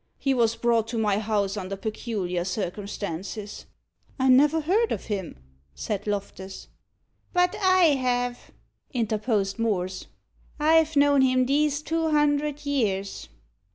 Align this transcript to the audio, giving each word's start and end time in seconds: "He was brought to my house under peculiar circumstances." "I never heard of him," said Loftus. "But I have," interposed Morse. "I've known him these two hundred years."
"He 0.17 0.33
was 0.33 0.55
brought 0.55 0.87
to 0.87 0.97
my 0.97 1.19
house 1.19 1.55
under 1.55 1.75
peculiar 1.75 2.43
circumstances." 2.43 3.67
"I 4.17 4.29
never 4.29 4.61
heard 4.61 4.91
of 4.91 5.05
him," 5.05 5.37
said 5.75 6.07
Loftus. 6.07 6.69
"But 7.33 7.55
I 7.61 7.83
have," 8.01 8.49
interposed 8.95 9.59
Morse. 9.59 10.07
"I've 10.59 10.95
known 10.95 11.21
him 11.21 11.45
these 11.45 11.83
two 11.83 12.09
hundred 12.09 12.65
years." 12.65 13.29